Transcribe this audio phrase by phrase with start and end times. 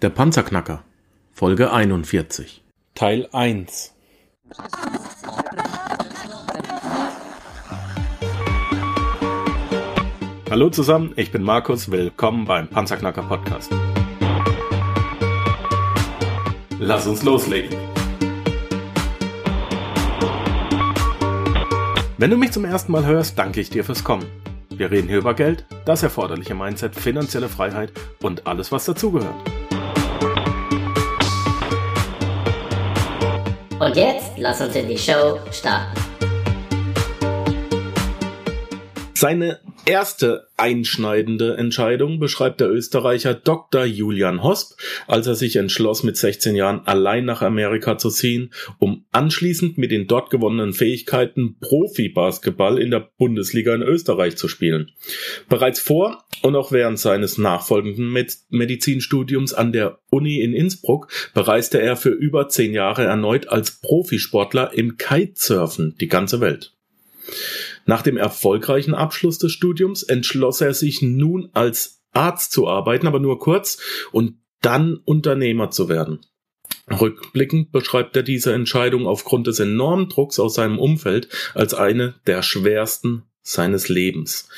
[0.00, 0.84] Der Panzerknacker,
[1.32, 2.62] Folge 41.
[2.94, 3.92] Teil 1
[10.48, 13.72] Hallo zusammen, ich bin Markus, willkommen beim Panzerknacker Podcast.
[16.78, 17.76] Lass uns loslegen.
[22.18, 24.26] Wenn du mich zum ersten Mal hörst, danke ich dir fürs Kommen.
[24.70, 27.90] Wir reden hier über Geld, das erforderliche Mindset, finanzielle Freiheit
[28.22, 29.57] und alles, was dazugehört.
[33.80, 36.00] Und jetzt lass uns in die Show starten.
[39.14, 43.86] Seine erste einschneidende Entscheidung beschreibt der Österreicher Dr.
[43.86, 49.06] Julian Hosp, als er sich entschloss, mit 16 Jahren allein nach Amerika zu ziehen, um
[49.12, 54.92] anschließend mit den dort gewonnenen Fähigkeiten Profi-Basketball in der Bundesliga in Österreich zu spielen.
[55.48, 58.14] Bereits vor und auch während seines nachfolgenden
[58.50, 64.74] Medizinstudiums an der Uni in Innsbruck bereiste er für über zehn Jahre erneut als Profisportler
[64.74, 66.74] im Kitesurfen die ganze Welt.
[67.88, 73.18] Nach dem erfolgreichen Abschluss des Studiums entschloss er sich nun als Arzt zu arbeiten, aber
[73.18, 73.78] nur kurz
[74.12, 76.20] und dann Unternehmer zu werden.
[76.90, 82.42] Rückblickend beschreibt er diese Entscheidung aufgrund des enormen Drucks aus seinem Umfeld als eine der
[82.42, 84.50] schwersten seines Lebens.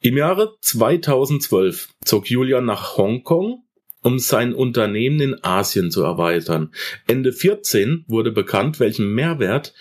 [0.00, 3.62] Im Jahre 2012 zog Julian nach Hongkong,
[4.00, 6.72] um sein Unternehmen in Asien zu erweitern.
[7.06, 9.74] Ende 14 wurde bekannt, welchen Mehrwert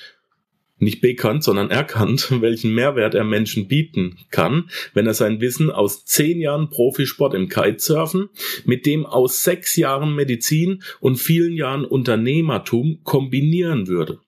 [0.83, 6.05] nicht bekannt, sondern erkannt, welchen Mehrwert er Menschen bieten kann, wenn er sein Wissen aus
[6.05, 8.29] zehn Jahren Profisport im Kitesurfen
[8.65, 14.19] mit dem aus sechs Jahren Medizin und vielen Jahren Unternehmertum kombinieren würde.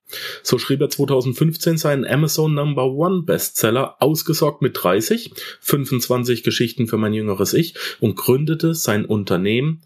[0.44, 6.98] So schrieb er 2015 seinen Amazon Number One Bestseller ausgesorgt mit 30, 25 Geschichten für
[6.98, 9.82] mein jüngeres Ich und gründete sein Unternehmen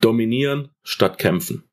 [0.00, 1.69] Dominieren statt Kämpfen.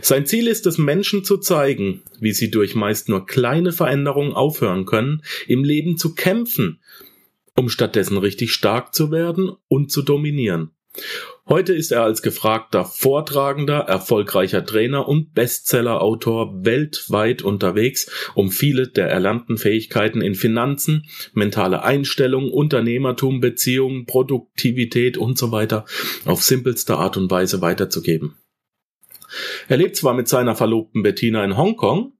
[0.00, 4.86] Sein Ziel ist es, Menschen zu zeigen, wie sie durch meist nur kleine Veränderungen aufhören
[4.86, 6.80] können, im Leben zu kämpfen,
[7.56, 10.70] um stattdessen richtig stark zu werden und zu dominieren.
[11.48, 19.08] Heute ist er als gefragter Vortragender, erfolgreicher Trainer und Bestsellerautor weltweit unterwegs, um viele der
[19.08, 25.86] erlernten Fähigkeiten in Finanzen, mentale Einstellung, Unternehmertum, Beziehungen, Produktivität und so weiter
[26.26, 28.34] auf simpelste Art und Weise weiterzugeben.
[29.68, 32.12] Er lebt zwar mit seiner Verlobten Bettina in Hongkong,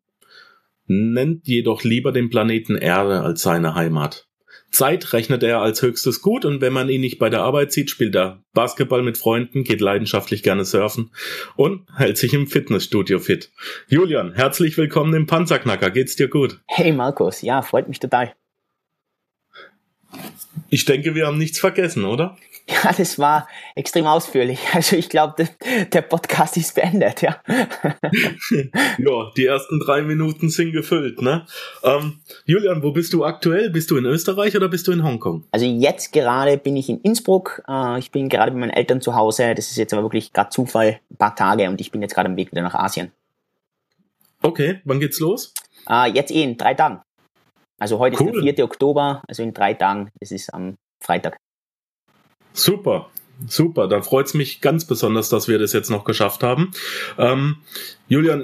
[0.87, 4.29] nennt jedoch lieber den Planeten Erde als seine Heimat.
[4.71, 7.91] Zeit rechnet er als höchstes Gut und wenn man ihn nicht bei der Arbeit sieht,
[7.91, 11.11] spielt er Basketball mit Freunden, geht leidenschaftlich gerne surfen
[11.57, 13.51] und hält sich im Fitnessstudio fit.
[13.89, 15.91] Julian, herzlich willkommen im Panzerknacker.
[15.91, 16.61] Geht's dir gut?
[16.67, 18.35] Hey Markus, ja, freut mich total.
[20.71, 22.37] Ich denke, wir haben nichts vergessen, oder?
[22.84, 24.61] Ja, das war extrem ausführlich.
[24.75, 25.49] Also ich glaube,
[25.93, 27.41] der Podcast ist beendet, ja.
[27.49, 31.47] ja, die ersten drei Minuten sind gefüllt, ne?
[31.83, 33.71] Ähm, Julian, wo bist du aktuell?
[33.71, 35.45] Bist du in Österreich oder bist du in Hongkong?
[35.51, 37.62] Also jetzt gerade bin ich in Innsbruck.
[37.67, 39.55] Äh, ich bin gerade bei meinen Eltern zu Hause.
[39.55, 42.28] Das ist jetzt aber wirklich gerade Zufall, ein paar Tage und ich bin jetzt gerade
[42.28, 43.11] am Weg wieder nach Asien.
[44.43, 45.55] Okay, wann geht's los?
[45.89, 47.01] Äh, jetzt eh in drei Tagen.
[47.81, 48.28] Also heute cool.
[48.28, 48.65] ist der 4.
[48.65, 50.11] Oktober, also in drei Tagen.
[50.21, 51.39] Das ist am Freitag.
[52.59, 53.09] Super.
[53.47, 56.73] Super, da freut's mich ganz besonders, dass wir das jetzt noch geschafft haben.
[57.19, 57.59] Ähm,
[58.09, 58.43] Julian,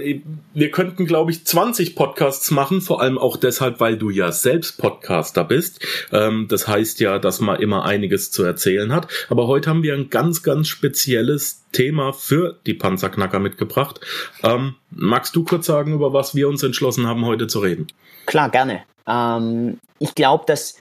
[0.53, 4.79] wir könnten, glaube ich, 20 Podcasts machen, vor allem auch deshalb, weil du ja selbst
[4.79, 5.85] Podcaster bist.
[6.13, 9.09] Ähm, das heißt ja, dass man immer einiges zu erzählen hat.
[9.31, 14.01] Aber heute haben wir ein ganz, ganz spezielles Thema für die Panzerknacker mitgebracht.
[14.45, 17.89] Ähm, magst du kurz sagen, über was wir uns entschlossen haben, heute zu reden?
[18.27, 18.85] Klar, gerne.
[19.09, 20.79] Ähm, ich glaube, dass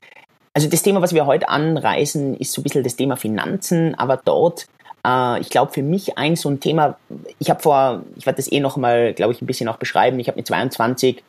[0.53, 4.18] also das Thema, was wir heute anreißen, ist so ein bisschen das Thema Finanzen, aber
[4.18, 4.68] dort,
[5.06, 6.97] äh, ich glaube für mich ein so ein Thema,
[7.40, 10.19] ich habe vor, ich werde das eh noch mal, glaube ich, ein bisschen auch beschreiben,
[10.19, 11.24] ich habe mit 22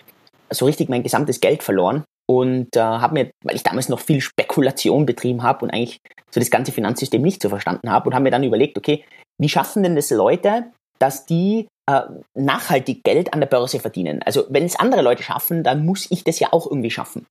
[0.51, 4.21] so richtig mein gesamtes Geld verloren und äh, habe mir, weil ich damals noch viel
[4.21, 8.25] Spekulation betrieben habe und eigentlich so das ganze Finanzsystem nicht so verstanden habe und habe
[8.25, 9.05] mir dann überlegt, okay,
[9.39, 10.67] wie schaffen denn das Leute,
[10.99, 12.03] dass die äh,
[12.35, 14.23] nachhaltig Geld an der Börse verdienen?
[14.23, 17.26] Also wenn es andere Leute schaffen, dann muss ich das ja auch irgendwie schaffen.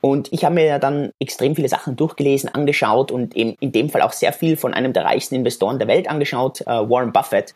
[0.00, 3.90] Und ich habe mir ja dann extrem viele Sachen durchgelesen, angeschaut und eben in dem
[3.90, 7.54] Fall auch sehr viel von einem der reichsten Investoren der Welt angeschaut, äh, Warren Buffett.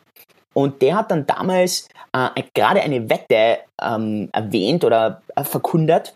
[0.53, 6.15] Und der hat dann damals äh, gerade eine Wette ähm, erwähnt oder äh, verkündet,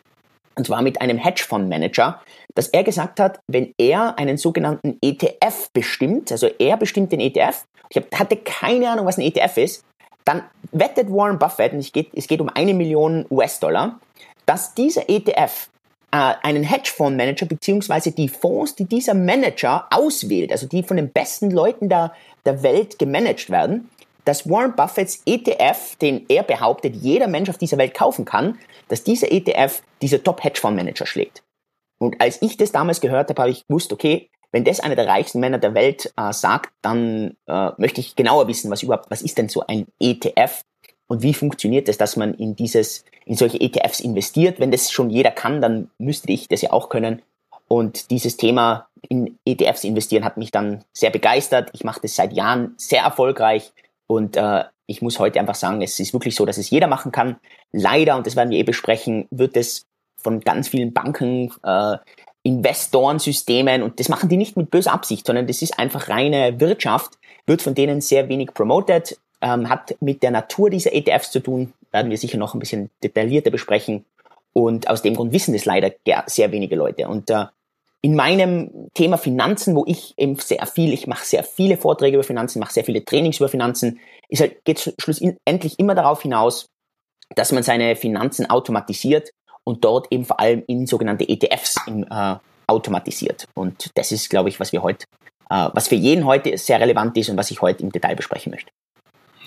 [0.56, 2.22] und zwar mit einem Hedgefondsmanager,
[2.54, 7.66] dass er gesagt hat, wenn er einen sogenannten ETF bestimmt, also er bestimmt den ETF,
[7.90, 9.86] ich hab, hatte keine Ahnung, was ein ETF ist,
[10.24, 14.00] dann wettet Warren Buffett, und es geht, es geht um eine Million US-Dollar,
[14.46, 15.70] dass dieser ETF
[16.16, 21.90] einen Hedgefondsmanager beziehungsweise die Fonds, die dieser Manager auswählt, also die von den besten Leuten
[21.90, 22.14] der,
[22.46, 23.90] der Welt gemanagt werden,
[24.24, 28.58] dass Warren Buffetts ETF, den er behauptet, jeder Mensch auf dieser Welt kaufen kann,
[28.88, 31.44] dass dieser ETF diese Top-Hedgefondsmanager schlägt.
[32.00, 35.08] Und als ich das damals gehört habe, habe ich gewusst, okay, wenn das einer der
[35.08, 39.22] reichsten Männer der Welt äh, sagt, dann äh, möchte ich genauer wissen, was überhaupt, was
[39.22, 40.62] ist denn so ein ETF
[41.08, 44.60] und wie funktioniert es, dass man in dieses, in solche ETFs investiert?
[44.60, 47.22] Wenn das schon jeder kann, dann müsste ich das ja auch können.
[47.68, 51.70] Und dieses Thema in ETFs investieren hat mich dann sehr begeistert.
[51.74, 53.72] Ich mache das seit Jahren sehr erfolgreich
[54.08, 57.12] und äh, ich muss heute einfach sagen, es ist wirklich so, dass es jeder machen
[57.12, 57.38] kann.
[57.72, 59.86] Leider, und das werden wir eh besprechen, wird es
[60.18, 61.98] von ganz vielen Banken, äh,
[62.44, 67.18] Investorensystemen, und das machen die nicht mit böser Absicht, sondern das ist einfach reine Wirtschaft,
[67.48, 71.74] wird von denen sehr wenig promoted, ähm, hat mit der Natur dieser ETFs zu tun,
[71.92, 74.06] werden wir sicher noch ein bisschen detaillierter besprechen.
[74.54, 75.92] Und aus dem Grund wissen das leider
[76.28, 77.08] sehr wenige Leute.
[77.08, 77.46] Und äh,
[78.02, 82.24] in meinem Thema Finanzen, wo ich eben sehr viel, ich mache sehr viele Vorträge über
[82.24, 84.00] Finanzen, mache sehr viele Trainings über Finanzen,
[84.30, 86.68] ist halt, geht schlussendlich immer darauf hinaus,
[87.36, 89.32] dass man seine Finanzen automatisiert
[89.64, 92.36] und dort eben vor allem in sogenannte ETFs in, äh,
[92.68, 93.48] automatisiert.
[93.56, 95.06] Und das ist, glaube ich, was wir heute,
[95.50, 98.52] äh, was für jeden heute sehr relevant ist und was ich heute im Detail besprechen
[98.52, 98.72] möchte.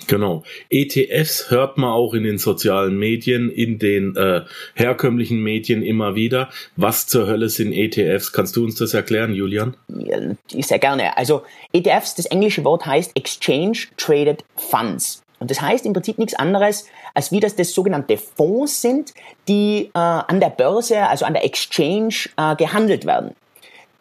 [0.09, 0.41] Genau.
[0.71, 4.41] ETFs hört man auch in den sozialen Medien, in den äh,
[4.73, 6.49] herkömmlichen Medien immer wieder.
[6.75, 8.33] Was zur Hölle sind ETFs?
[8.33, 9.77] Kannst du uns das erklären, Julian?
[9.87, 10.17] Ja,
[10.47, 11.15] sehr gerne.
[11.15, 15.21] Also ETFs, das englische Wort heißt Exchange Traded Funds.
[15.37, 19.13] Und das heißt im Prinzip nichts anderes, als wie das das sogenannte Fonds sind,
[19.47, 23.35] die äh, an der Börse, also an der Exchange äh, gehandelt werden.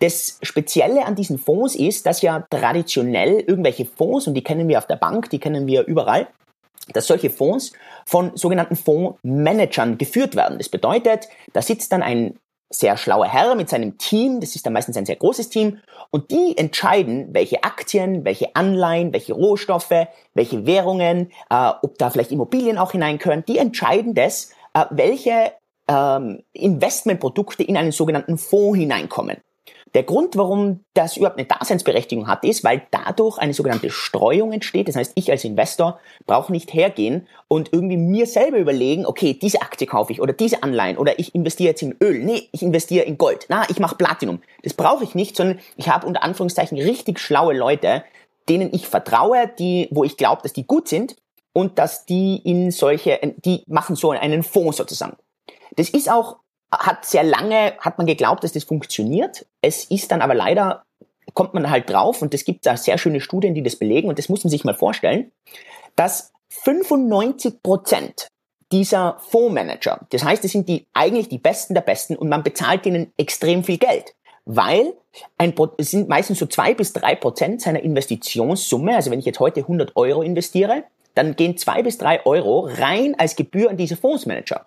[0.00, 4.78] Das Spezielle an diesen Fonds ist, dass ja traditionell irgendwelche Fonds, und die kennen wir
[4.78, 6.28] auf der Bank, die kennen wir überall,
[6.92, 7.72] dass solche Fonds
[8.06, 10.58] von sogenannten Fondsmanagern geführt werden.
[10.58, 12.38] Das bedeutet, da sitzt dann ein
[12.70, 15.80] sehr schlauer Herr mit seinem Team, das ist dann meistens ein sehr großes Team,
[16.10, 22.30] und die entscheiden, welche Aktien, welche Anleihen, welche Rohstoffe, welche Währungen, äh, ob da vielleicht
[22.30, 25.52] Immobilien auch hinein können, die entscheiden das, äh, welche
[25.88, 29.38] ähm, Investmentprodukte in einen sogenannten Fonds hineinkommen.
[29.94, 34.88] Der Grund, warum das überhaupt eine Daseinsberechtigung hat, ist, weil dadurch eine sogenannte Streuung entsteht.
[34.88, 39.62] Das heißt, ich als Investor brauche nicht hergehen und irgendwie mir selber überlegen, okay, diese
[39.62, 42.22] Aktie kaufe ich oder diese Anleihen oder ich investiere jetzt in Öl.
[42.22, 43.46] Nee, ich investiere in Gold.
[43.48, 44.40] Na, ich mache Platinum.
[44.62, 48.04] Das brauche ich nicht, sondern ich habe unter Anführungszeichen richtig schlaue Leute,
[48.48, 51.16] denen ich vertraue, die, wo ich glaube, dass die gut sind
[51.52, 55.16] und dass die in solche, die machen so einen Fonds sozusagen.
[55.76, 56.36] Das ist auch
[56.70, 59.46] hat sehr lange, hat man geglaubt, dass das funktioniert.
[59.62, 60.84] Es ist dann aber leider,
[61.34, 64.18] kommt man halt drauf und es gibt da sehr schöne Studien, die das belegen und
[64.18, 65.32] das muss man sich mal vorstellen,
[65.96, 68.28] dass 95 Prozent
[68.70, 72.84] dieser Fondsmanager, das heißt, es sind die eigentlich die Besten der Besten und man bezahlt
[72.84, 74.94] ihnen extrem viel Geld, weil
[75.38, 79.40] ein, es sind meistens so zwei bis drei Prozent seiner Investitionssumme, also wenn ich jetzt
[79.40, 80.84] heute 100 Euro investiere,
[81.14, 84.66] dann gehen zwei bis drei Euro rein als Gebühr an diese Fondsmanager.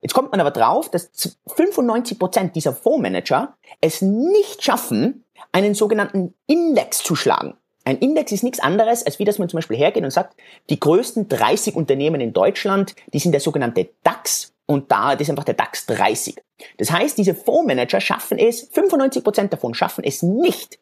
[0.00, 1.10] Jetzt kommt man aber drauf, dass
[1.46, 7.54] 95 Prozent dieser Fondsmanager es nicht schaffen, einen sogenannten Index zu schlagen.
[7.84, 10.36] Ein Index ist nichts anderes, als wie dass man zum Beispiel hergeht und sagt,
[10.68, 15.30] die größten 30 Unternehmen in Deutschland, die sind der sogenannte DAX und da, das ist
[15.30, 16.36] einfach der DAX 30.
[16.76, 20.78] Das heißt, diese Fondsmanager schaffen es, 95 Prozent davon schaffen es nicht,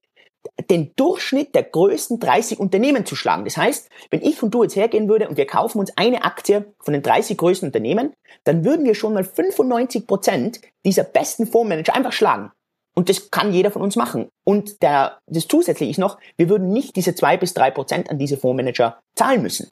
[0.70, 3.44] den Durchschnitt der größten 30 Unternehmen zu schlagen.
[3.44, 6.72] Das heißt, wenn ich und du jetzt hergehen würde und wir kaufen uns eine Aktie
[6.80, 8.12] von den 30 größten Unternehmen,
[8.44, 12.50] dann würden wir schon mal 95 Prozent dieser besten Fondsmanager einfach schlagen.
[12.94, 14.28] Und das kann jeder von uns machen.
[14.44, 18.18] Und der, das zusätzlich ist noch, wir würden nicht diese zwei bis drei Prozent an
[18.18, 19.70] diese Fondsmanager zahlen müssen.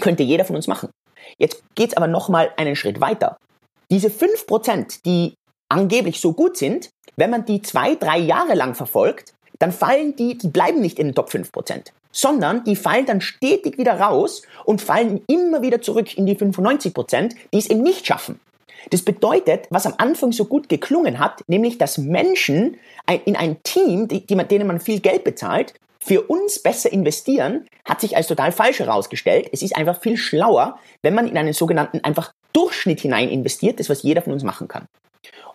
[0.00, 0.90] Könnte jeder von uns machen.
[1.38, 3.36] Jetzt geht's aber noch mal einen Schritt weiter.
[3.90, 5.34] Diese fünf Prozent, die
[5.68, 10.36] angeblich so gut sind, wenn man die zwei, drei Jahre lang verfolgt, dann fallen die,
[10.36, 14.82] die bleiben nicht in den Top 5%, sondern die fallen dann stetig wieder raus und
[14.82, 18.40] fallen immer wieder zurück in die 95%, die es eben nicht schaffen.
[18.90, 22.76] Das bedeutet, was am Anfang so gut geklungen hat, nämlich dass Menschen
[23.24, 28.16] in ein Team, die, denen man viel Geld bezahlt, für uns besser investieren, hat sich
[28.16, 29.48] als total falsch herausgestellt.
[29.52, 33.90] Es ist einfach viel schlauer, wenn man in einen sogenannten einfach Durchschnitt hinein investiert, das
[33.90, 34.86] was jeder von uns machen kann.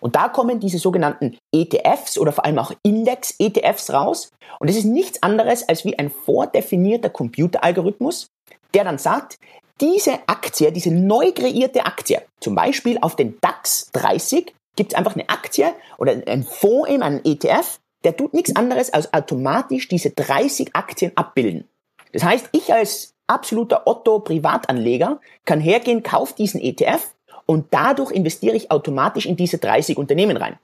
[0.00, 4.30] Und da kommen diese sogenannten ETFs oder vor allem auch Index-ETFs raus.
[4.58, 8.28] Und es ist nichts anderes als wie ein vordefinierter Computeralgorithmus,
[8.74, 9.38] der dann sagt,
[9.80, 15.14] diese Aktie, diese neu kreierte Aktie, zum Beispiel auf den DAX 30, gibt es einfach
[15.14, 20.10] eine Aktie oder ein Fonds, eben einen ETF, der tut nichts anderes als automatisch diese
[20.10, 21.68] 30 Aktien abbilden.
[22.12, 27.14] Das heißt, ich als absoluter Otto-Privatanleger kann hergehen, kaufe diesen ETF
[27.46, 30.58] und dadurch investiere ich automatisch in diese 30 Unternehmen rein.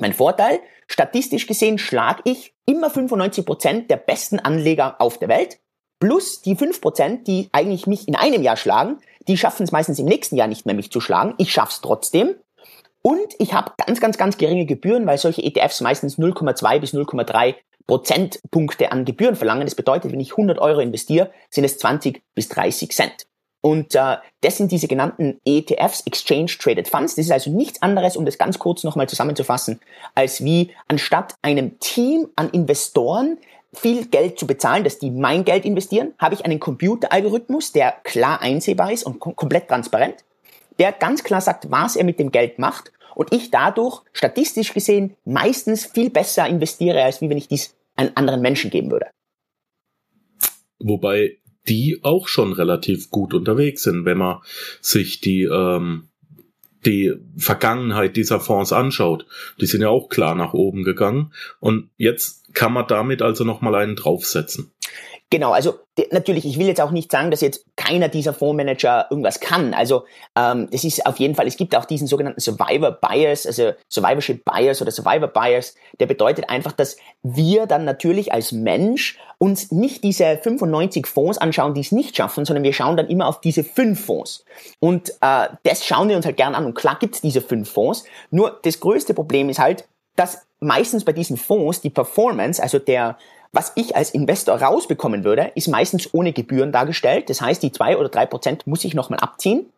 [0.00, 5.58] Mein Vorteil, statistisch gesehen schlage ich immer 95 Prozent der besten Anleger auf der Welt,
[6.00, 10.06] plus die 5%, die eigentlich mich in einem Jahr schlagen, die schaffen es meistens im
[10.06, 11.34] nächsten Jahr nicht mehr, mich zu schlagen.
[11.38, 12.34] Ich schaff's trotzdem.
[13.02, 17.54] Und ich habe ganz, ganz, ganz geringe Gebühren, weil solche ETFs meistens 0,2 bis 0,3
[17.86, 19.64] Prozentpunkte an Gebühren verlangen.
[19.64, 23.26] Das bedeutet, wenn ich 100 Euro investiere, sind es 20 bis 30 Cent.
[23.66, 27.16] Und äh, das sind diese genannten ETFs, Exchange Traded Funds.
[27.16, 29.80] Das ist also nichts anderes, um das ganz kurz nochmal zusammenzufassen,
[30.14, 33.38] als wie anstatt einem Team an Investoren
[33.72, 38.40] viel Geld zu bezahlen, dass die mein Geld investieren, habe ich einen Computeralgorithmus, der klar
[38.40, 40.22] einsehbar ist und kom komplett transparent,
[40.78, 45.16] der ganz klar sagt, was er mit dem Geld macht und ich dadurch statistisch gesehen
[45.24, 49.10] meistens viel besser investiere, als wie wenn ich dies einen anderen Menschen geben würde.
[50.78, 54.38] Wobei die auch schon relativ gut unterwegs sind, wenn man
[54.80, 56.08] sich die ähm,
[56.84, 59.26] die Vergangenheit dieser Fonds anschaut.
[59.60, 63.60] Die sind ja auch klar nach oben gegangen und jetzt kann man damit also noch
[63.60, 64.70] mal einen draufsetzen.
[65.28, 65.80] Genau, also
[66.12, 69.74] natürlich, ich will jetzt auch nicht sagen, dass jetzt keiner dieser Fondsmanager irgendwas kann.
[69.74, 70.04] Also
[70.36, 74.44] ähm, es ist auf jeden Fall, es gibt auch diesen sogenannten Survivor Bias, also Survivorship
[74.44, 80.04] Bias oder Survivor Bias, der bedeutet einfach, dass wir dann natürlich als Mensch uns nicht
[80.04, 83.64] diese 95 Fonds anschauen, die es nicht schaffen, sondern wir schauen dann immer auf diese
[83.64, 84.44] fünf Fonds.
[84.78, 86.66] Und äh, das schauen wir uns halt gern an.
[86.66, 88.04] Und klar gibt's diese fünf Fonds.
[88.30, 93.18] Nur das größte Problem ist halt, dass meistens bei diesen Fonds die Performance, also der
[93.52, 97.30] was ich als Investor rausbekommen würde, ist meistens ohne Gebühren dargestellt.
[97.30, 99.70] Das heißt, die zwei oder drei Prozent muss ich nochmal abziehen.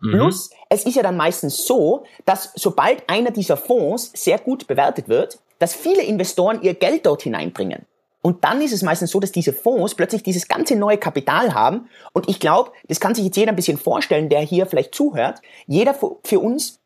[0.00, 0.12] Mhm.
[0.12, 5.08] Plus, es ist ja dann meistens so, dass sobald einer dieser Fonds sehr gut bewertet
[5.08, 7.86] wird, dass viele Investoren ihr Geld dort hineinbringen.
[8.22, 11.88] Und dann ist es meistens so, dass diese Fonds plötzlich dieses ganze neue Kapital haben.
[12.12, 15.40] Und ich glaube, das kann sich jetzt jeder ein bisschen vorstellen, der hier vielleicht zuhört.
[15.68, 16.80] Jeder für uns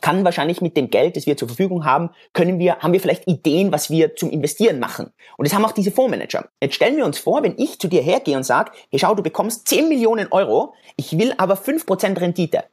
[0.00, 3.26] kann wahrscheinlich mit dem Geld, das wir zur Verfügung haben, können wir, haben wir vielleicht
[3.26, 5.12] Ideen, was wir zum Investieren machen.
[5.36, 6.48] Und das haben auch diese Fondsmanager.
[6.62, 9.22] Jetzt stellen wir uns vor, wenn ich zu dir hergehe und sage, hey schau, du
[9.22, 12.64] bekommst 10 Millionen Euro, ich will aber 5% Rendite.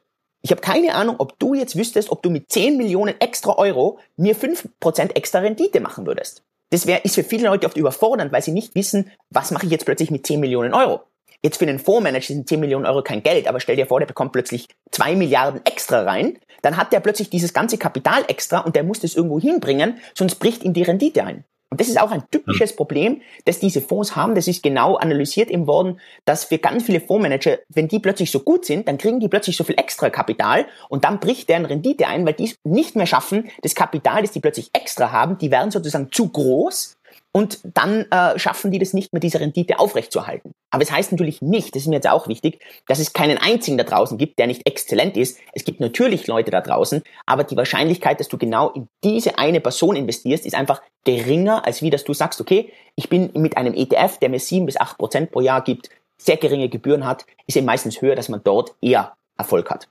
[0.42, 3.98] Ich habe keine Ahnung, ob du jetzt wüsstest, ob du mit 10 Millionen extra Euro
[4.16, 6.44] mir 5% extra Rendite machen würdest.
[6.70, 9.72] Das wär, ist für viele Leute oft überfordernd, weil sie nicht wissen, was mache ich
[9.72, 11.00] jetzt plötzlich mit 10 Millionen Euro.
[11.46, 14.06] Jetzt für einen Fondsmanager sind 10 Millionen Euro kein Geld, aber stell dir vor, der
[14.06, 18.74] bekommt plötzlich 2 Milliarden extra rein, dann hat der plötzlich dieses ganze Kapital extra und
[18.74, 21.44] der muss das irgendwo hinbringen, sonst bricht ihm die Rendite ein.
[21.70, 24.34] Und das ist auch ein typisches Problem, das diese Fonds haben.
[24.34, 28.40] Das ist genau analysiert im worden, dass für ganz viele Fondsmanager, wenn die plötzlich so
[28.40, 32.08] gut sind, dann kriegen die plötzlich so viel extra Kapital und dann bricht deren Rendite
[32.08, 35.52] ein, weil die es nicht mehr schaffen, das Kapital, das die plötzlich extra haben, die
[35.52, 36.95] werden sozusagen zu groß
[37.36, 40.52] und dann äh, schaffen die das nicht mehr, diese Rendite aufrechtzuerhalten.
[40.70, 43.36] Aber es das heißt natürlich nicht, das ist mir jetzt auch wichtig, dass es keinen
[43.36, 45.38] einzigen da draußen gibt, der nicht exzellent ist.
[45.52, 49.60] Es gibt natürlich Leute da draußen, aber die Wahrscheinlichkeit, dass du genau in diese eine
[49.60, 53.74] Person investierst, ist einfach geringer, als wie dass du sagst, okay, ich bin mit einem
[53.74, 57.58] ETF, der mir sieben bis acht Prozent pro Jahr gibt, sehr geringe Gebühren hat, ist
[57.58, 59.88] eben meistens höher, dass man dort eher Erfolg hat.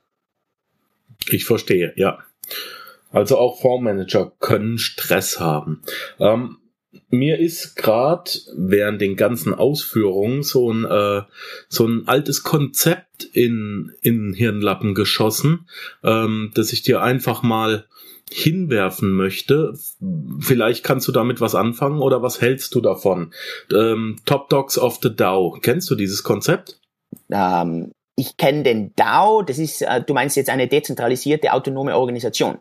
[1.30, 2.18] Ich verstehe, ja.
[3.12, 5.82] Also auch Fondsmanager können Stress haben.
[6.18, 6.58] Ähm,
[7.08, 11.22] mir ist gerade während den ganzen Ausführungen so ein äh,
[11.68, 15.68] so ein altes Konzept in in Hirnlappen geschossen,
[16.02, 17.86] ähm, dass ich dir einfach mal
[18.30, 19.74] hinwerfen möchte.
[20.40, 23.32] Vielleicht kannst du damit was anfangen oder was hältst du davon?
[23.72, 25.58] Ähm, Top Dogs of the DAO.
[25.62, 26.80] Kennst du dieses Konzept?
[27.30, 29.42] Ähm, ich kenne den DAO.
[29.42, 32.58] Das ist, äh, du meinst jetzt eine dezentralisierte autonome Organisation.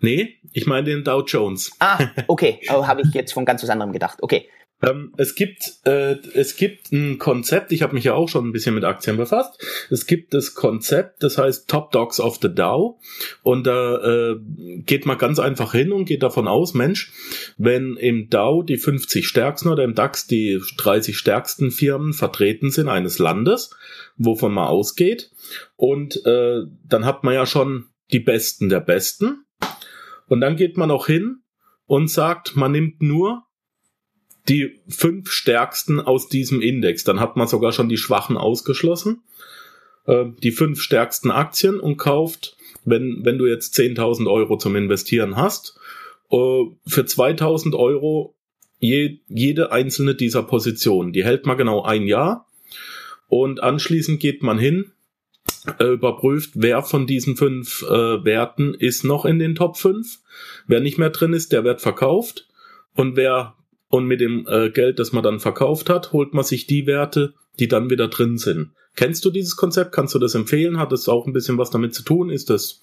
[0.00, 1.72] Nee, ich meine den Dow Jones.
[1.78, 2.60] Ah, okay.
[2.70, 4.18] Oh, Habe ich jetzt von ganz was anderem gedacht.
[4.22, 4.48] Okay.
[4.82, 7.72] Ähm, es gibt äh, es gibt ein Konzept.
[7.72, 9.62] Ich habe mich ja auch schon ein bisschen mit Aktien befasst.
[9.90, 12.98] Es gibt das Konzept, das heißt Top Dogs of the Dow,
[13.42, 14.36] und da äh,
[14.86, 17.12] geht man ganz einfach hin und geht davon aus, Mensch,
[17.58, 22.88] wenn im Dow die 50 stärksten oder im DAX die 30 stärksten Firmen vertreten sind
[22.88, 23.70] eines Landes,
[24.16, 25.30] wovon man ausgeht,
[25.76, 29.44] und äh, dann hat man ja schon die Besten der Besten
[30.30, 31.42] und dann geht man auch hin
[31.86, 33.42] und sagt, man nimmt nur
[34.48, 37.02] die fünf stärksten aus diesem Index.
[37.02, 39.24] Dann hat man sogar schon die Schwachen ausgeschlossen.
[40.06, 45.34] Äh, die fünf stärksten Aktien und kauft, wenn, wenn du jetzt 10.000 Euro zum Investieren
[45.34, 45.80] hast,
[46.30, 46.36] äh,
[46.86, 48.36] für 2.000 Euro
[48.78, 51.12] je, jede einzelne dieser Positionen.
[51.12, 52.46] Die hält man genau ein Jahr.
[53.26, 54.92] Und anschließend geht man hin,
[55.78, 60.18] überprüft, wer von diesen fünf äh, Werten ist noch in den Top 5.
[60.66, 62.48] Wer nicht mehr drin ist, der wird verkauft.
[62.94, 63.54] Und wer
[63.88, 67.34] und mit dem äh, Geld, das man dann verkauft hat, holt man sich die Werte,
[67.58, 68.70] die dann wieder drin sind.
[68.96, 69.92] Kennst du dieses Konzept?
[69.92, 70.78] Kannst du das empfehlen?
[70.78, 72.30] Hat es auch ein bisschen was damit zu tun?
[72.30, 72.80] Ist das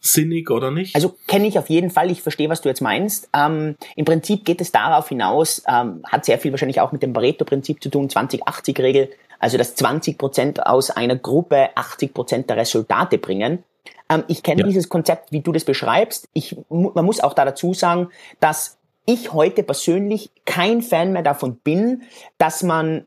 [0.00, 0.94] sinnig oder nicht?
[0.94, 2.10] Also kenne ich auf jeden Fall.
[2.10, 3.28] Ich verstehe, was du jetzt meinst.
[3.34, 7.12] Ähm, Im Prinzip geht es darauf hinaus, ähm, hat sehr viel wahrscheinlich auch mit dem
[7.12, 13.18] Pareto-Prinzip zu tun, 20-80-Regel, also dass 20 Prozent aus einer Gruppe 80 Prozent der Resultate
[13.18, 13.64] bringen.
[14.08, 14.66] Ähm, ich kenne ja.
[14.66, 16.28] dieses Konzept, wie du das beschreibst.
[16.32, 21.56] Ich, man muss auch da dazu sagen, dass ich heute persönlich kein Fan mehr davon
[21.56, 22.02] bin,
[22.38, 23.06] dass man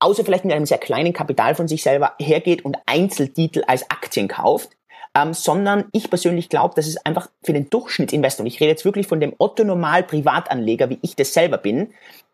[0.00, 4.28] außer vielleicht mit einem sehr kleinen Kapital von sich selber hergeht und Einzeltitel als Aktien
[4.28, 4.70] kauft,
[5.14, 8.84] ähm, sondern ich persönlich glaube, dass es einfach für den Durchschnittsinvestor, und ich rede jetzt
[8.84, 11.92] wirklich von dem Otto Normal Privatanleger, wie ich das selber bin,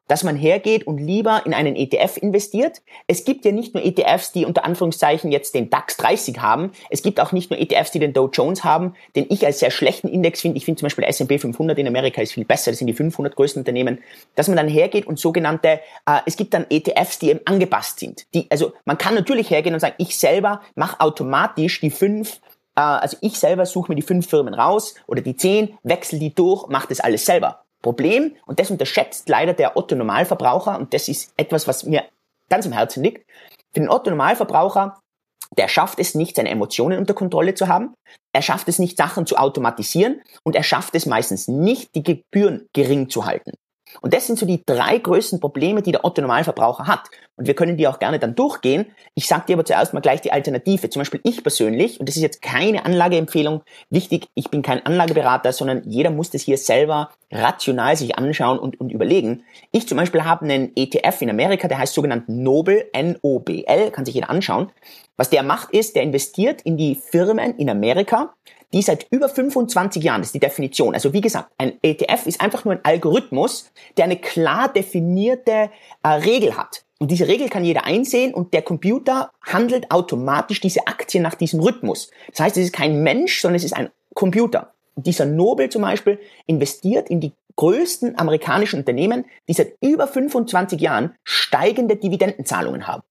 [0.08, 2.82] dass man hergeht und lieber in einen ETF investiert.
[3.06, 6.72] Es gibt ja nicht nur ETFs, die unter Anführungszeichen jetzt den DAX 30 haben.
[6.90, 9.70] Es gibt auch nicht nur ETFs, die den Dow Jones haben, den ich als sehr
[9.70, 10.58] schlechten Index finde.
[10.58, 12.70] Ich finde zum Beispiel S&P 500 in Amerika ist viel besser.
[12.70, 14.00] Das sind die 500 größten Unternehmen.
[14.34, 18.26] Dass man dann hergeht und sogenannte, äh, es gibt dann ETFs, die eben angepasst sind.
[18.34, 22.40] Die, also man kann natürlich hergehen und sagen, ich selber mache automatisch die fünf
[22.76, 26.34] äh, also ich selber suche mir die fünf Firmen raus oder die zehn, wechsle die
[26.34, 27.64] durch, mache das alles selber.
[27.82, 32.04] Problem, und das unterschätzt leider der Otto Normalverbraucher, und das ist etwas, was mir
[32.48, 33.28] ganz im Herzen liegt,
[33.72, 34.98] für den Otto Normalverbraucher,
[35.58, 37.94] der schafft es nicht, seine Emotionen unter Kontrolle zu haben,
[38.32, 40.22] er schafft es nicht, Sachen zu automatisieren.
[40.42, 43.52] Und er schafft es meistens nicht, die Gebühren gering zu halten.
[44.00, 47.08] Und das sind so die drei größten Probleme, die der Otto Normalverbraucher hat.
[47.36, 48.86] Und wir können die auch gerne dann durchgehen.
[49.14, 50.90] Ich sage dir aber zuerst mal gleich die Alternative.
[50.90, 55.52] Zum Beispiel ich persönlich, und das ist jetzt keine Anlageempfehlung, wichtig, ich bin kein Anlageberater,
[55.52, 59.44] sondern jeder muss das hier selber rational sich anschauen und, und überlegen.
[59.70, 64.14] Ich zum Beispiel habe einen ETF in Amerika, der heißt sogenannt Nobel, N-O-B-L, kann sich
[64.14, 64.70] jeder anschauen.
[65.16, 68.34] Was der macht ist, der investiert in die Firmen in Amerika,
[68.72, 70.94] die seit über 25 Jahren, das ist die Definition.
[70.94, 75.70] Also wie gesagt, ein ETF ist einfach nur ein Algorithmus, der eine klar definierte
[76.02, 76.84] äh, Regel hat.
[76.98, 81.60] Und diese Regel kann jeder einsehen und der Computer handelt automatisch diese Aktien nach diesem
[81.60, 82.10] Rhythmus.
[82.30, 84.72] Das heißt, es ist kein Mensch, sondern es ist ein Computer.
[84.94, 90.80] Und dieser Nobel zum Beispiel investiert in die größten amerikanischen Unternehmen, die seit über 25
[90.80, 93.02] Jahren steigende Dividendenzahlungen haben.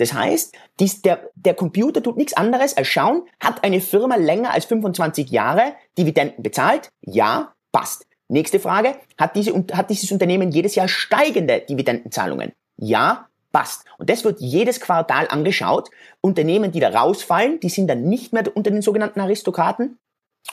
[0.00, 4.50] Das heißt, dies, der, der Computer tut nichts anderes als schauen, hat eine Firma länger
[4.50, 6.88] als 25 Jahre Dividenden bezahlt?
[7.02, 8.06] Ja, passt.
[8.28, 12.52] Nächste Frage, hat, diese, hat dieses Unternehmen jedes Jahr steigende Dividendenzahlungen?
[12.78, 13.84] Ja, passt.
[13.98, 15.90] Und das wird jedes Quartal angeschaut.
[16.22, 19.98] Unternehmen, die da rausfallen, die sind dann nicht mehr unter den sogenannten Aristokraten.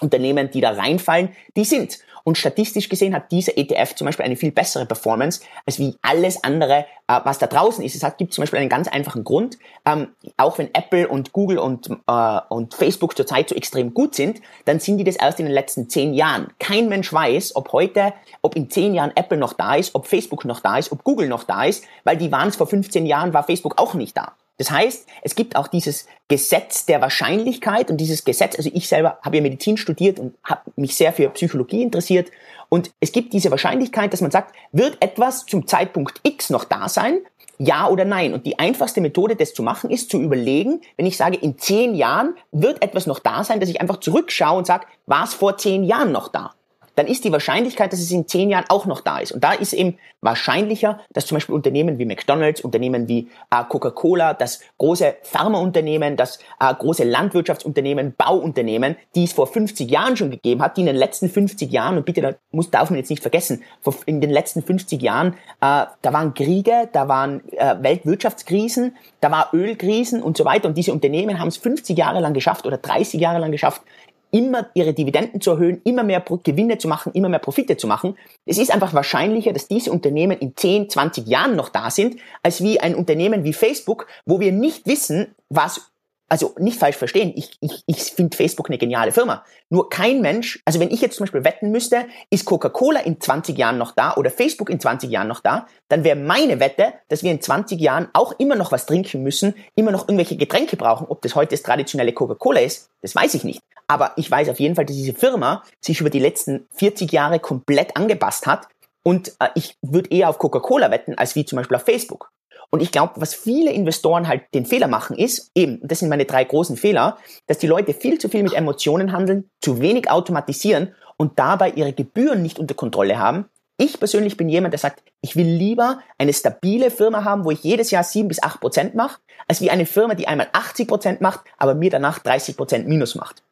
[0.01, 1.99] Unternehmen, die da reinfallen, die sind.
[2.27, 6.43] Und statistisch gesehen hat dieser ETF zum Beispiel eine viel bessere Performance als wie alles
[6.43, 7.95] andere, äh, was da draußen ist.
[7.95, 9.57] Es hat, gibt zum Beispiel einen ganz einfachen Grund.
[9.85, 14.41] Ähm, auch wenn Apple und Google und, äh, und Facebook zurzeit so extrem gut sind,
[14.65, 16.47] dann sind die das erst in den letzten zehn Jahren.
[16.59, 18.11] Kein Mensch weiß, ob heute,
[18.41, 21.29] ob in zehn Jahren Apple noch da ist, ob Facebook noch da ist, ob Google
[21.29, 24.33] noch da ist, weil die waren es vor 15 Jahren, war Facebook auch nicht da.
[24.57, 29.19] Das heißt, es gibt auch dieses Gesetz der Wahrscheinlichkeit und dieses Gesetz, also ich selber
[29.21, 32.31] habe ja Medizin studiert und habe mich sehr für Psychologie interessiert
[32.69, 36.89] und es gibt diese Wahrscheinlichkeit, dass man sagt, wird etwas zum Zeitpunkt X noch da
[36.89, 37.19] sein?
[37.59, 38.33] Ja oder nein?
[38.33, 41.95] Und die einfachste Methode, das zu machen, ist zu überlegen, wenn ich sage, in zehn
[41.95, 45.57] Jahren wird etwas noch da sein, dass ich einfach zurückschaue und sage, war es vor
[45.57, 46.53] zehn Jahren noch da?
[46.97, 49.31] Dann ist die Wahrscheinlichkeit, dass es in zehn Jahren auch noch da ist.
[49.31, 54.33] Und da ist eben wahrscheinlicher, dass zum Beispiel Unternehmen wie McDonald's, Unternehmen wie äh, Coca-Cola,
[54.33, 60.63] das große Pharmaunternehmen, das äh, große Landwirtschaftsunternehmen, Bauunternehmen, die es vor 50 Jahren schon gegeben
[60.63, 63.21] hat, die in den letzten 50 Jahren, und bitte, da muss, darf man jetzt nicht
[63.21, 63.63] vergessen,
[64.07, 69.49] in den letzten 50 Jahren, äh, da waren Kriege, da waren äh, Weltwirtschaftskrisen, da war
[69.53, 70.67] Ölkrisen und so weiter.
[70.67, 73.83] Und diese Unternehmen haben es 50 Jahre lang geschafft oder 30 Jahre lang geschafft,
[74.31, 78.17] immer ihre Dividenden zu erhöhen, immer mehr Gewinne zu machen, immer mehr Profite zu machen.
[78.45, 82.61] Es ist einfach wahrscheinlicher, dass diese Unternehmen in 10, 20 Jahren noch da sind, als
[82.61, 85.91] wie ein Unternehmen wie Facebook, wo wir nicht wissen, was
[86.29, 89.45] also nicht falsch verstehen, ich, ich, ich finde Facebook eine geniale Firma.
[89.69, 93.57] Nur kein Mensch, also wenn ich jetzt zum Beispiel wetten müsste, ist Coca-Cola in 20
[93.57, 97.23] Jahren noch da oder Facebook in 20 Jahren noch da, dann wäre meine Wette, dass
[97.23, 101.07] wir in 20 Jahren auch immer noch was trinken müssen, immer noch irgendwelche Getränke brauchen.
[101.07, 103.61] Ob das heute das traditionelle Coca-Cola ist, das weiß ich nicht.
[103.88, 107.39] Aber ich weiß auf jeden Fall, dass diese Firma sich über die letzten 40 Jahre
[107.39, 108.67] komplett angepasst hat
[109.04, 112.30] und äh, ich würde eher auf Coca-Cola wetten, als wie zum Beispiel auf Facebook.
[112.69, 116.26] Und ich glaube, was viele Investoren halt den Fehler machen, ist eben, das sind meine
[116.26, 120.93] drei großen Fehler, dass die Leute viel zu viel mit Emotionen handeln, zu wenig automatisieren
[121.15, 123.45] und dabei ihre Gebühren nicht unter Kontrolle haben.
[123.78, 127.63] Ich persönlich bin jemand, der sagt, ich will lieber eine stabile Firma haben, wo ich
[127.63, 131.21] jedes Jahr sieben bis acht Prozent mache, als wie eine Firma, die einmal 80 Prozent
[131.21, 133.43] macht, aber mir danach 30 Prozent Minus macht.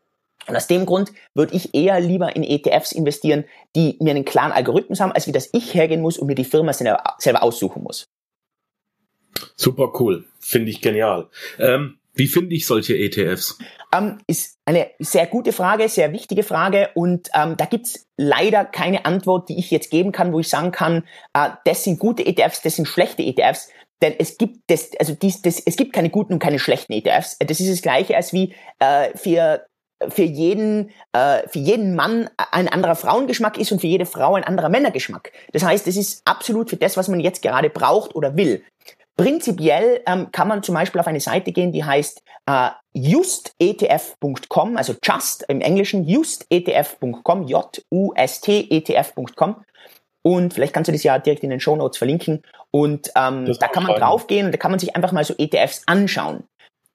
[0.47, 4.51] Und aus dem Grund würde ich eher lieber in ETFs investieren, die mir einen klaren
[4.51, 8.07] Algorithmus haben, als wie dass ich hergehen muss und mir die Firma selber aussuchen muss.
[9.55, 10.25] Super cool.
[10.39, 11.29] Finde ich genial.
[11.59, 13.57] Ähm, wie finde ich solche ETFs?
[13.93, 19.05] Ähm, ist eine sehr gute Frage, sehr wichtige Frage und ähm, da gibt's leider keine
[19.05, 21.03] Antwort, die ich jetzt geben kann, wo ich sagen kann,
[21.33, 23.69] äh, das sind gute ETFs, das sind schlechte ETFs.
[24.01, 27.37] Denn es gibt das, also dies, das, es gibt keine guten und keine schlechten ETFs.
[27.39, 29.65] Das ist das gleiche als wie äh, für
[30.09, 34.43] für jeden, äh, für jeden Mann ein anderer Frauengeschmack ist und für jede Frau ein
[34.43, 35.31] anderer Männergeschmack.
[35.53, 38.63] Das heißt, es ist absolut für das, was man jetzt gerade braucht oder will.
[39.17, 44.93] Prinzipiell ähm, kann man zum Beispiel auf eine Seite gehen, die heißt äh, justetf.com, also
[45.01, 48.35] just im Englischen justetf.com, J-U-S-T-ETF.com.
[50.21, 52.41] Und vielleicht kannst du das ja direkt in den Show Notes verlinken.
[52.71, 55.83] Und ähm, da kann man draufgehen und da kann man sich einfach mal so ETFs
[55.85, 56.43] anschauen.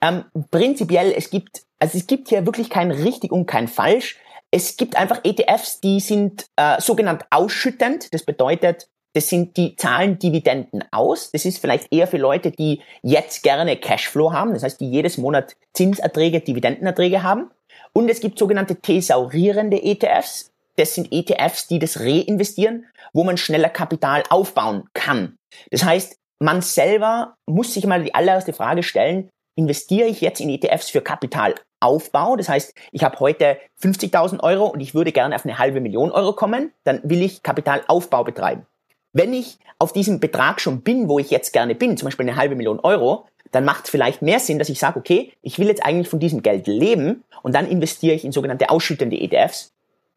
[0.02, 4.16] Ähm, prinzipiell, es gibt, also es gibt hier wirklich kein richtig und kein falsch.
[4.50, 8.12] Es gibt einfach ETFs, die sind äh, sogenannt ausschüttend.
[8.12, 11.30] Das bedeutet, das sind die zahlen Dividenden aus.
[11.32, 15.18] Das ist vielleicht eher für Leute, die jetzt gerne Cashflow haben, das heißt, die jedes
[15.18, 17.50] Monat Zinserträge, Dividendenerträge haben.
[17.92, 20.52] Und es gibt sogenannte thesaurierende ETFs.
[20.76, 25.36] Das sind ETFs, die das reinvestieren, wo man schneller Kapital aufbauen kann.
[25.70, 29.28] Das heißt, man selber muss sich mal die allererste Frage stellen,
[29.60, 32.36] investiere ich jetzt in ETFs für Kapitalaufbau?
[32.36, 36.10] Das heißt, ich habe heute 50.000 Euro und ich würde gerne auf eine halbe Million
[36.10, 38.66] Euro kommen, dann will ich Kapitalaufbau betreiben.
[39.12, 42.36] Wenn ich auf diesem Betrag schon bin, wo ich jetzt gerne bin, zum Beispiel eine
[42.36, 45.66] halbe Million Euro, dann macht es vielleicht mehr Sinn, dass ich sage, okay, ich will
[45.66, 49.72] jetzt eigentlich von diesem Geld leben und dann investiere ich in sogenannte ausschüttende ETFs.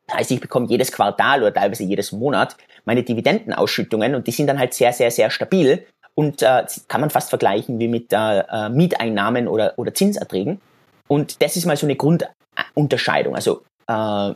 [0.08, 4.48] Das heißt, ich bekomme jedes Quartal oder teilweise jedes Monat meine Dividendenausschüttungen und die sind
[4.48, 8.40] dann halt sehr, sehr, sehr stabil und äh, kann man fast vergleichen wie mit äh,
[8.40, 10.62] äh Mieteinnahmen oder, oder Zinserträgen.
[11.08, 14.34] Und das ist mal so eine Grundunterscheidung, also äh,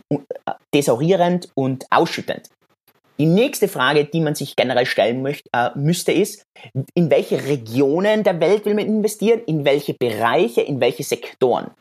[0.72, 2.50] thesaurierend und ausschüttend.
[3.20, 6.44] Die nächste Frage, die man sich generell stellen möchte, äh, müsste, ist,
[6.94, 11.72] in welche Regionen der Welt will man investieren, in welche Bereiche, in welche Sektoren.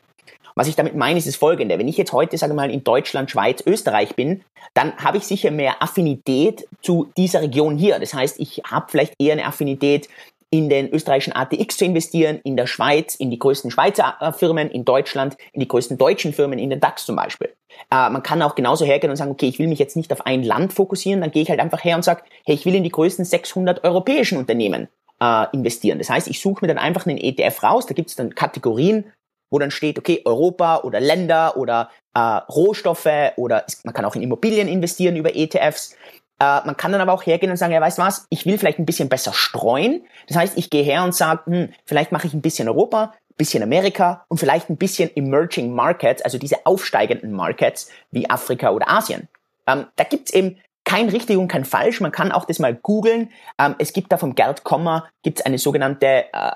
[0.57, 1.77] Was ich damit meine, ist das folgende.
[1.77, 4.41] Wenn ich jetzt heute, sage mal, in Deutschland, Schweiz, Österreich bin,
[4.73, 7.99] dann habe ich sicher mehr Affinität zu dieser Region hier.
[7.99, 10.09] Das heißt, ich habe vielleicht eher eine Affinität
[10.49, 14.71] in den österreichischen ATX zu investieren, in der Schweiz, in die größten Schweizer äh, Firmen,
[14.71, 17.49] in Deutschland, in die größten deutschen Firmen, in den DAX zum Beispiel.
[17.91, 20.25] Äh, man kann auch genauso hergehen und sagen, okay, ich will mich jetzt nicht auf
[20.25, 22.83] ein Land fokussieren, dann gehe ich halt einfach her und sage, hey, ich will in
[22.83, 24.87] die größten 600 europäischen Unternehmen
[25.21, 25.99] äh, investieren.
[25.99, 29.05] Das heißt, ich suche mir dann einfach einen ETF raus, da gibt es dann Kategorien,
[29.49, 34.21] wo dann steht, okay, Europa oder Länder oder äh, Rohstoffe oder man kann auch in
[34.21, 35.95] Immobilien investieren über ETFs.
[36.39, 38.79] Äh, man kann dann aber auch hergehen und sagen, ja, weißt was, ich will vielleicht
[38.79, 40.03] ein bisschen besser streuen.
[40.27, 43.63] Das heißt, ich gehe her und sage, hm, vielleicht mache ich ein bisschen Europa, bisschen
[43.63, 49.27] Amerika und vielleicht ein bisschen Emerging Markets, also diese aufsteigenden Markets wie Afrika oder Asien.
[49.67, 51.99] Ähm, da gibt's eben kein richtig und kein falsch.
[51.99, 53.29] Man kann auch das mal googeln.
[53.59, 56.51] Ähm, es gibt da vom Gerd Kommer gibt's eine sogenannte äh,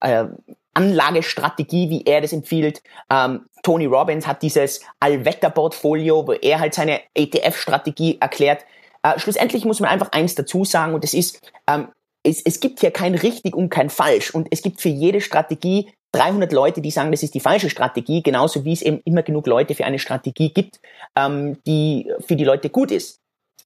[0.00, 0.28] äh, äh,
[0.76, 2.82] Anlagestrategie, wie er das empfiehlt.
[3.10, 8.64] Ähm, Tony Robbins hat dieses Allwetterportfolio, wo er halt seine ETF-Strategie erklärt.
[9.02, 11.88] Äh, schlussendlich muss man einfach eins dazu sagen und das ist, ähm,
[12.22, 15.90] es, es gibt hier kein richtig und kein falsch und es gibt für jede Strategie
[16.12, 19.46] 300 Leute, die sagen, das ist die falsche Strategie, genauso wie es eben immer genug
[19.46, 20.80] Leute für eine Strategie gibt,
[21.14, 23.20] ähm, die für die Leute gut ist.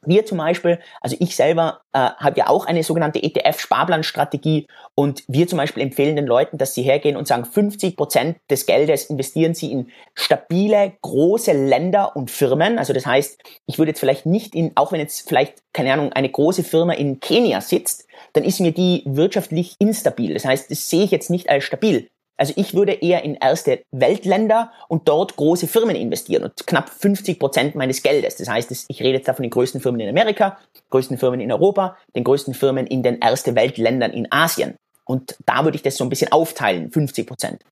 [0.07, 5.47] Wir zum Beispiel, also ich selber äh, habe ja auch eine sogenannte ETF-Sparplanstrategie und wir
[5.47, 9.55] zum Beispiel empfehlen den Leuten, dass sie hergehen und sagen, 50 Prozent des Geldes investieren
[9.55, 12.79] sie in stabile, große Länder und Firmen.
[12.79, 16.13] Also das heißt, ich würde jetzt vielleicht nicht in, auch wenn jetzt vielleicht, keine Ahnung,
[16.15, 20.33] eine große Firma in Kenia sitzt, dann ist mir die wirtschaftlich instabil.
[20.33, 22.09] Das heißt, das sehe ich jetzt nicht als stabil.
[22.41, 27.39] Also ich würde eher in erste Weltländer und dort große Firmen investieren und knapp 50
[27.39, 28.37] Prozent meines Geldes.
[28.37, 30.57] Das heißt, ich rede jetzt da von den größten Firmen in Amerika,
[30.89, 34.77] größten Firmen in Europa, den größten Firmen in den erste Weltländern in Asien.
[35.05, 37.63] Und da würde ich das so ein bisschen aufteilen, 50 Prozent.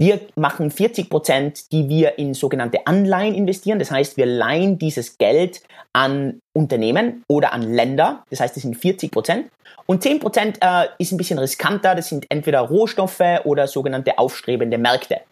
[0.00, 3.80] Wir machen 40 Prozent, die wir in sogenannte Anleihen investieren.
[3.80, 5.60] Das heißt, wir leihen dieses Geld
[5.92, 8.22] an Unternehmen oder an Länder.
[8.30, 9.50] Das heißt, das sind 40 Prozent.
[9.86, 11.96] Und 10 Prozent äh, ist ein bisschen riskanter.
[11.96, 15.22] Das sind entweder Rohstoffe oder sogenannte aufstrebende Märkte.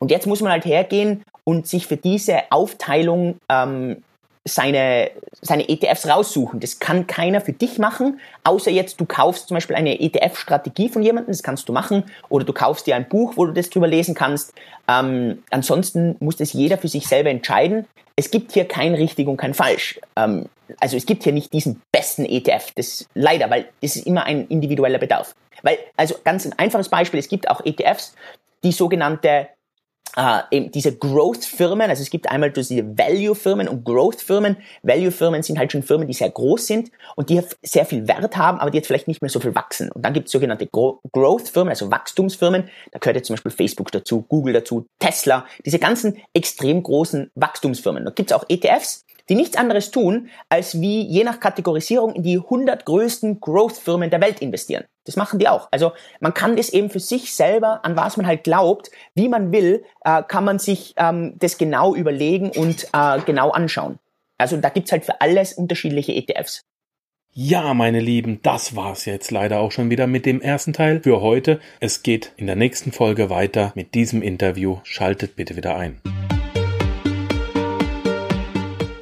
[0.00, 4.02] Und jetzt muss man halt hergehen und sich für diese Aufteilung ähm,
[4.44, 6.60] seine, seine ETFs raussuchen.
[6.60, 11.02] Das kann keiner für dich machen, außer jetzt du kaufst zum Beispiel eine ETF-Strategie von
[11.02, 13.86] jemandem, das kannst du machen, oder du kaufst dir ein Buch, wo du das drüber
[13.86, 14.52] lesen kannst.
[14.86, 17.86] Ähm, ansonsten muss das jeder für sich selber entscheiden.
[18.16, 19.98] Es gibt hier kein richtig und kein falsch.
[20.14, 20.46] Ähm,
[20.78, 24.46] also es gibt hier nicht diesen besten ETF, das leider, weil das ist immer ein
[24.48, 25.34] individueller Bedarf.
[25.62, 28.14] Weil, also ganz ein einfaches Beispiel, es gibt auch ETFs,
[28.62, 29.48] die sogenannte
[30.16, 34.56] äh, eben diese Growth-Firmen, also es gibt einmal diese Value-Firmen und Growth-Firmen.
[34.82, 38.58] Value-Firmen sind halt schon Firmen, die sehr groß sind und die sehr viel Wert haben,
[38.58, 39.90] aber die jetzt vielleicht nicht mehr so viel wachsen.
[39.90, 42.68] Und dann gibt es sogenannte Growth-Firmen, also Wachstumsfirmen.
[42.92, 48.04] Da gehört jetzt zum Beispiel Facebook dazu, Google dazu, Tesla, diese ganzen extrem großen Wachstumsfirmen.
[48.04, 52.22] Da gibt es auch ETFs, die nichts anderes tun, als wie je nach Kategorisierung in
[52.22, 54.84] die 100 größten Growth-Firmen der Welt investieren.
[55.04, 55.68] Das machen die auch.
[55.70, 59.52] Also man kann das eben für sich selber, an was man halt glaubt, wie man
[59.52, 63.98] will, äh, kann man sich ähm, das genau überlegen und äh, genau anschauen.
[64.38, 66.62] Also da gibt's halt für alles unterschiedliche ETFs.
[67.36, 71.20] Ja, meine Lieben, das war's jetzt leider auch schon wieder mit dem ersten Teil für
[71.20, 71.58] heute.
[71.80, 74.78] Es geht in der nächsten Folge weiter mit diesem Interview.
[74.84, 76.00] Schaltet bitte wieder ein.